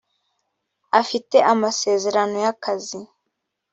afite 0.99 1.37
amasezerano 1.53 2.35
y’akazi 2.45 2.99